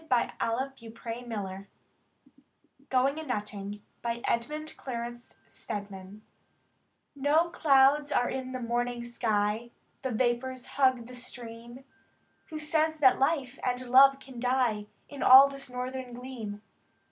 [0.07, 1.67] 148 THE TREASURE
[2.33, 2.41] CHEST
[2.89, 6.23] GOING A NUTTING* Edmund Clarence Stedman
[7.15, 9.69] No clouds are in the morning sky,
[10.01, 11.83] The vapors hug the stream,—
[12.49, 16.63] Who says that life and love can die In all this northern gleam?